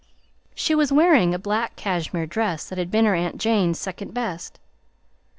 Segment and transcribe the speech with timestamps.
[0.55, 4.59] She was wearing a black cashmere dress that had been her aunt Jane's second best.